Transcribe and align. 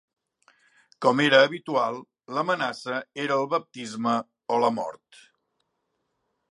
Com 1.05 1.21
era 1.25 1.41
habitual, 1.47 1.99
l'amenaça 2.37 2.97
era 3.25 3.39
el 3.43 3.47
baptisme 3.53 4.19
o 4.57 4.61
la 4.67 4.75
mort. 4.81 5.25